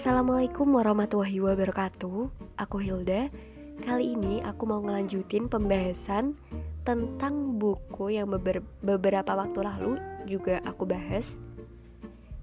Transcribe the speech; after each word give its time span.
Assalamualaikum 0.00 0.80
warahmatullahi 0.80 1.44
wabarakatuh. 1.44 2.32
Aku 2.56 2.80
Hilda. 2.80 3.28
Kali 3.84 4.16
ini 4.16 4.40
aku 4.40 4.64
mau 4.64 4.80
ngelanjutin 4.80 5.44
pembahasan 5.52 6.40
Tentang 6.88 7.60
buku 7.60 8.08
yang 8.08 8.32
beber 8.32 8.64
beberapa 8.80 9.36
waktu 9.36 9.60
lalu 9.60 10.00
juga 10.24 10.64
aku 10.64 10.88
bahas 10.88 11.44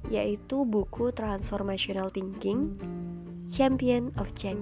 Yaitu 0.06 0.70
buku 0.70 1.10
Transformational 1.10 2.14
Thinking 2.14 2.78
Champion 3.50 4.14
of 4.22 4.38
Change. 4.38 4.62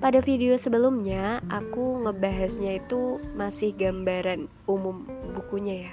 Pada 0.00 0.24
video 0.24 0.56
sebelumnya 0.56 1.44
aku 1.52 2.08
ngebahasnya 2.08 2.80
itu 2.80 3.20
masih 3.36 3.76
gambaran 3.76 4.48
umum 4.64 5.04
bukunya 5.36 5.92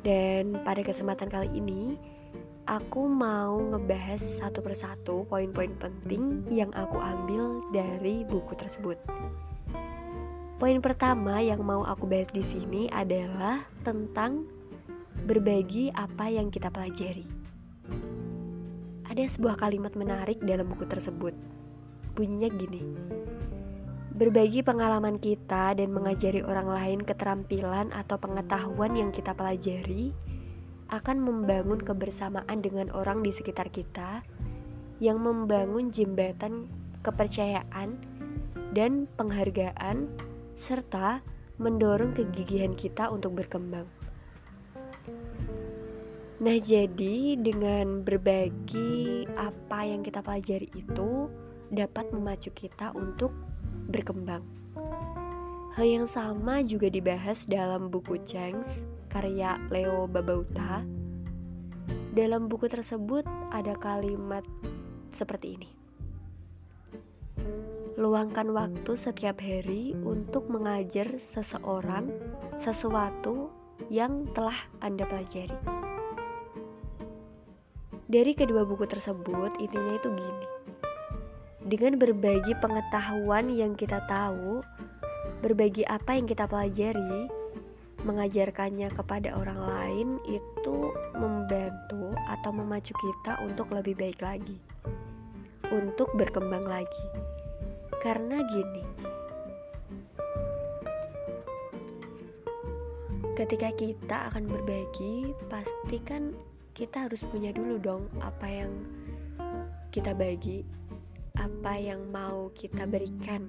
Dan 0.00 0.64
pada 0.64 0.80
kesempatan 0.80 1.28
kali 1.28 1.52
ini 1.52 2.00
aku 2.64 3.04
mau 3.04 3.60
ngebahas 3.60 4.20
satu 4.40 4.64
persatu 4.64 5.28
poin-poin 5.28 5.72
penting 5.76 6.48
yang 6.48 6.72
aku 6.72 6.96
ambil 6.96 7.60
dari 7.68 8.24
buku 8.24 8.56
tersebut. 8.56 8.96
Poin 10.56 10.78
pertama 10.80 11.44
yang 11.44 11.60
mau 11.60 11.84
aku 11.84 12.08
bahas 12.08 12.32
di 12.32 12.40
sini 12.40 12.88
adalah 12.88 13.68
tentang 13.84 14.48
berbagi 15.28 15.92
apa 15.92 16.32
yang 16.32 16.48
kita 16.48 16.72
pelajari. 16.72 17.28
Ada 19.04 19.28
sebuah 19.28 19.60
kalimat 19.60 19.92
menarik 19.92 20.40
dalam 20.40 20.64
buku 20.64 20.88
tersebut. 20.88 21.36
Bunyinya 22.16 22.48
gini. 22.48 22.82
Berbagi 24.14 24.62
pengalaman 24.62 25.18
kita 25.18 25.74
dan 25.74 25.90
mengajari 25.90 26.40
orang 26.40 26.70
lain 26.70 27.00
keterampilan 27.02 27.90
atau 27.90 28.16
pengetahuan 28.16 28.94
yang 28.94 29.10
kita 29.10 29.34
pelajari 29.34 30.14
akan 30.92 31.22
membangun 31.22 31.80
kebersamaan 31.80 32.60
dengan 32.60 32.92
orang 32.92 33.24
di 33.24 33.32
sekitar 33.32 33.72
kita 33.72 34.24
yang 35.00 35.20
membangun 35.20 35.88
jembatan 35.92 36.68
kepercayaan 37.04 38.00
dan 38.72 39.06
penghargaan 39.14 40.08
serta 40.54 41.20
mendorong 41.60 42.14
kegigihan 42.14 42.74
kita 42.74 43.10
untuk 43.10 43.38
berkembang. 43.38 43.86
Nah, 46.42 46.58
jadi 46.58 47.38
dengan 47.38 48.02
berbagi 48.02 49.24
apa 49.38 49.86
yang 49.86 50.02
kita 50.02 50.20
pelajari 50.20 50.66
itu 50.74 51.30
dapat 51.70 52.10
memacu 52.10 52.50
kita 52.50 52.90
untuk 52.92 53.30
berkembang. 53.88 54.42
Hal 55.74 55.86
yang 55.86 56.06
sama 56.06 56.62
juga 56.62 56.86
dibahas 56.90 57.46
dalam 57.50 57.90
buku 57.90 58.18
Changs 58.22 58.86
karya 59.14 59.62
Leo 59.70 60.10
Babauta. 60.10 60.82
Dalam 62.10 62.50
buku 62.50 62.66
tersebut 62.66 63.22
ada 63.54 63.78
kalimat 63.78 64.42
seperti 65.14 65.54
ini. 65.54 65.70
Luangkan 67.94 68.50
waktu 68.50 68.98
setiap 68.98 69.38
hari 69.38 69.94
untuk 70.02 70.50
mengajar 70.50 71.14
seseorang 71.14 72.10
sesuatu 72.58 73.54
yang 73.86 74.26
telah 74.34 74.58
Anda 74.82 75.06
pelajari. 75.06 75.54
Dari 78.10 78.34
kedua 78.34 78.66
buku 78.66 78.82
tersebut, 78.90 79.62
intinya 79.62 79.94
itu 79.94 80.10
gini. 80.10 80.46
Dengan 81.62 82.02
berbagi 82.02 82.58
pengetahuan 82.58 83.46
yang 83.46 83.78
kita 83.78 84.02
tahu, 84.10 84.58
berbagi 85.38 85.86
apa 85.86 86.18
yang 86.18 86.26
kita 86.26 86.50
pelajari, 86.50 87.43
mengajarkannya 88.04 88.92
kepada 88.92 89.32
orang 89.32 89.60
lain 89.64 90.08
itu 90.28 90.92
membantu 91.16 92.12
atau 92.28 92.52
memacu 92.52 92.92
kita 92.92 93.40
untuk 93.40 93.72
lebih 93.72 93.96
baik 93.96 94.20
lagi, 94.20 94.60
untuk 95.72 96.12
berkembang 96.12 96.68
lagi. 96.68 97.06
Karena 98.04 98.44
gini, 98.44 98.84
ketika 103.32 103.72
kita 103.72 104.16
akan 104.28 104.44
berbagi, 104.52 105.32
pasti 105.48 105.96
kan 106.04 106.36
kita 106.76 107.08
harus 107.08 107.24
punya 107.24 107.56
dulu 107.56 107.80
dong 107.80 108.04
apa 108.20 108.44
yang 108.44 108.72
kita 109.88 110.12
bagi, 110.12 110.60
apa 111.40 111.80
yang 111.80 112.04
mau 112.12 112.52
kita 112.52 112.84
berikan, 112.84 113.48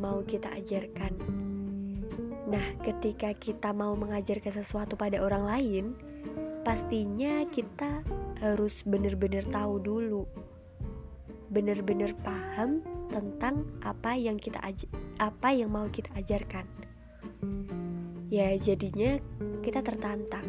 mau 0.00 0.24
kita 0.24 0.48
ajarkan 0.56 1.45
Nah, 2.46 2.78
ketika 2.78 3.34
kita 3.34 3.74
mau 3.74 3.98
mengajarkan 3.98 4.54
sesuatu 4.54 4.94
pada 4.94 5.18
orang 5.18 5.44
lain, 5.50 5.84
pastinya 6.62 7.42
kita 7.50 8.06
harus 8.38 8.86
benar-benar 8.86 9.42
tahu 9.50 9.82
dulu. 9.82 10.22
Benar-benar 11.50 12.14
paham 12.22 12.86
tentang 13.10 13.66
apa 13.82 14.14
yang 14.14 14.38
kita 14.38 14.62
apa 15.18 15.48
yang 15.50 15.74
mau 15.74 15.90
kita 15.90 16.14
ajarkan. 16.14 16.66
Ya, 18.30 18.54
jadinya 18.54 19.18
kita 19.66 19.82
tertantang. 19.82 20.46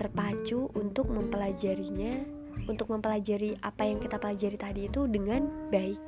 Terpacu 0.00 0.72
untuk 0.72 1.12
mempelajarinya, 1.12 2.24
untuk 2.72 2.88
mempelajari 2.88 3.52
apa 3.60 3.84
yang 3.84 4.00
kita 4.00 4.16
pelajari 4.16 4.56
tadi 4.56 4.80
itu 4.88 5.04
dengan 5.12 5.44
baik. 5.68 6.00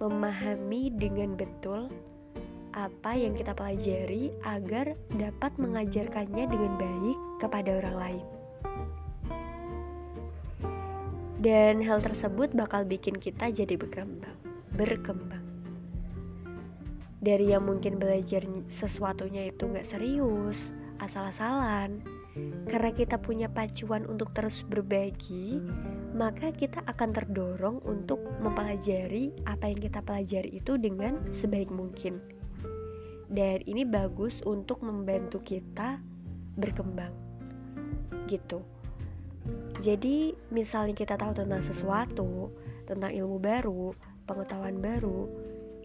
Memahami 0.00 0.92
dengan 0.92 1.36
betul 1.36 1.88
apa 2.74 3.18
yang 3.18 3.34
kita 3.34 3.54
pelajari 3.54 4.30
agar 4.46 4.94
dapat 5.14 5.52
mengajarkannya 5.58 6.44
dengan 6.46 6.72
baik 6.78 7.18
kepada 7.42 7.70
orang 7.82 7.96
lain. 7.98 8.26
Dan 11.40 11.80
hal 11.80 12.04
tersebut 12.04 12.52
bakal 12.52 12.84
bikin 12.84 13.16
kita 13.16 13.48
jadi 13.48 13.80
berkembang, 13.80 14.36
berkembang. 14.76 15.40
Dari 17.20 17.52
yang 17.52 17.64
mungkin 17.64 17.96
belajar 17.96 18.44
sesuatunya 18.68 19.48
itu 19.48 19.64
nggak 19.64 19.88
serius, 19.88 20.72
asal-asalan, 21.00 22.04
karena 22.68 22.90
kita 22.92 23.16
punya 23.16 23.48
pacuan 23.48 24.04
untuk 24.04 24.36
terus 24.36 24.64
berbagi, 24.68 25.64
maka 26.12 26.52
kita 26.52 26.84
akan 26.84 27.10
terdorong 27.12 27.80
untuk 27.88 28.20
mempelajari 28.44 29.32
apa 29.48 29.72
yang 29.72 29.80
kita 29.80 30.00
pelajari 30.04 30.60
itu 30.60 30.76
dengan 30.76 31.24
sebaik 31.32 31.72
mungkin 31.72 32.39
dan 33.30 33.62
ini 33.62 33.86
bagus 33.86 34.42
untuk 34.42 34.82
membantu 34.82 35.38
kita 35.38 36.02
berkembang. 36.58 37.14
Gitu. 38.26 38.58
Jadi 39.80 40.34
misalnya 40.50 40.92
kita 40.92 41.14
tahu 41.16 41.32
tentang 41.32 41.62
sesuatu 41.62 42.52
tentang 42.84 43.14
ilmu 43.14 43.38
baru 43.38 43.94
pengetahuan 44.26 44.82
baru 44.82 45.30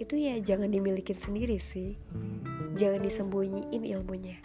itu 0.02 0.18
ya 0.20 0.36
jangan 0.42 0.74
dimiliki 0.74 1.14
sendiri 1.14 1.62
sih. 1.62 1.96
Jangan 2.76 3.00
disembunyiin 3.06 3.86
ilmunya. 3.96 4.42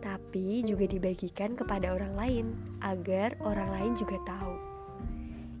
Tapi 0.00 0.64
juga 0.64 0.88
dibagikan 0.88 1.52
kepada 1.52 1.92
orang 1.92 2.14
lain 2.16 2.46
agar 2.80 3.36
orang 3.44 3.68
lain 3.76 3.92
juga 3.98 4.16
tahu. 4.24 4.54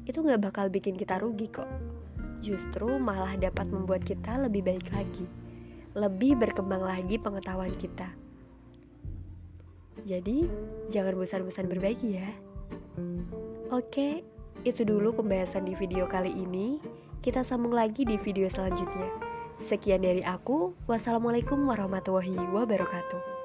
Itu 0.08 0.24
gak 0.24 0.40
bakal 0.40 0.72
bikin 0.72 0.96
kita 0.96 1.20
rugi 1.20 1.52
kok. 1.52 1.68
Justru 2.40 2.96
malah 2.96 3.36
dapat 3.36 3.68
membuat 3.68 4.06
kita 4.08 4.40
lebih 4.40 4.64
baik 4.64 4.88
lagi 4.94 5.28
lebih 5.96 6.36
berkembang 6.36 6.82
lagi 6.84 7.16
pengetahuan 7.16 7.72
kita. 7.72 8.08
Jadi, 10.04 10.48
jangan 10.88 11.14
bosan-bosan 11.16 11.68
berbagi 11.68 12.16
ya. 12.16 12.30
Oke, 13.68 14.24
itu 14.64 14.82
dulu 14.82 15.14
pembahasan 15.22 15.68
di 15.68 15.74
video 15.76 16.08
kali 16.08 16.32
ini. 16.32 16.80
Kita 17.20 17.42
sambung 17.44 17.74
lagi 17.74 18.06
di 18.06 18.16
video 18.16 18.48
selanjutnya. 18.48 19.10
Sekian 19.58 20.06
dari 20.06 20.22
aku. 20.22 20.74
Wassalamualaikum 20.86 21.66
warahmatullahi 21.66 22.38
wabarakatuh. 22.54 23.38